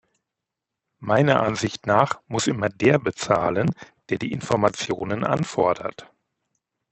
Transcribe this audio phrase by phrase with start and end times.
[0.97, 3.69] Meiner Ansicht nach muss immer der bezahlen,
[4.09, 6.11] der die Informationen anfordert.